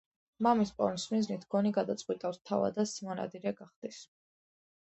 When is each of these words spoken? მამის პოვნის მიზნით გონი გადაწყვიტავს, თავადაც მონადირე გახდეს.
მამის 0.45 0.71
პოვნის 0.79 1.05
მიზნით 1.11 1.45
გონი 1.55 1.73
გადაწყვიტავს, 1.77 2.41
თავადაც 2.51 2.97
მონადირე 3.09 3.55
გახდეს. 3.63 4.05